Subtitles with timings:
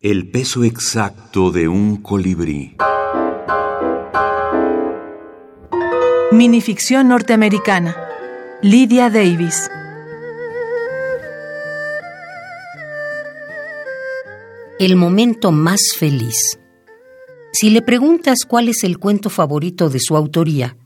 [0.00, 2.76] El peso exacto de un colibrí.
[6.30, 7.96] Minificción norteamericana.
[8.62, 9.68] Lydia Davis.
[14.78, 16.60] El momento más feliz.
[17.52, 20.76] Si le preguntas cuál es el cuento favorito de su autoría,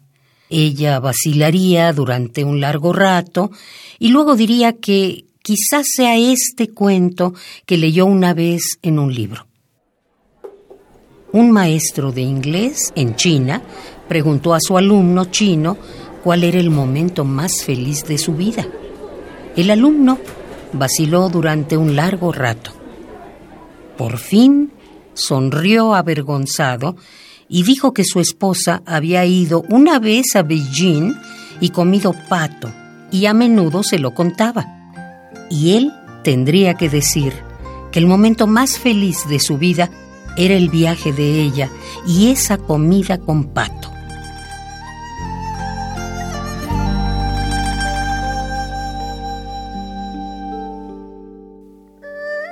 [0.48, 3.50] ella vacilaría durante un largo rato
[3.98, 7.34] y luego diría que quizás sea este cuento
[7.66, 9.46] que leyó una vez en un libro.
[11.32, 13.62] Un maestro de inglés en China
[14.08, 15.76] preguntó a su alumno chino
[16.22, 18.66] cuál era el momento más feliz de su vida.
[19.56, 20.18] El alumno
[20.72, 22.72] vaciló durante un largo rato.
[23.96, 24.72] Por fin
[25.14, 26.96] sonrió avergonzado
[27.48, 31.14] y dijo que su esposa había ido una vez a Beijing
[31.60, 32.70] y comido pato,
[33.10, 34.81] y a menudo se lo contaba
[35.52, 35.92] y él
[36.24, 37.34] tendría que decir
[37.92, 39.90] que el momento más feliz de su vida
[40.38, 41.68] era el viaje de ella
[42.06, 43.92] y esa comida con pato.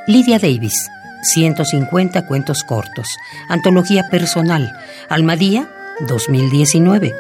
[0.07, 0.91] Lydia Davis,
[1.23, 3.07] 150 cuentos cortos,
[3.49, 4.71] antología personal,
[5.09, 5.71] Almadía,
[6.07, 7.15] 2019.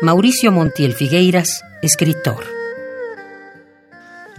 [0.00, 2.61] Mauricio Montiel Figueiras, escritor.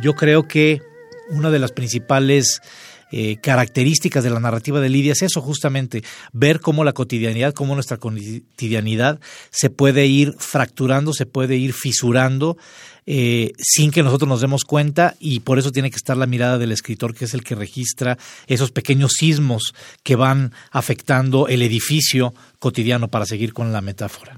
[0.03, 0.81] Yo creo que
[1.29, 2.61] una de las principales
[3.09, 7.73] eh, características de la narrativa de Lidia es eso justamente, ver cómo la cotidianidad, cómo
[7.73, 12.57] nuestra cotidianidad se puede ir fracturando, se puede ir fisurando
[13.05, 16.57] eh, sin que nosotros nos demos cuenta y por eso tiene que estar la mirada
[16.57, 22.33] del escritor que es el que registra esos pequeños sismos que van afectando el edificio
[22.59, 24.37] cotidiano para seguir con la metáfora.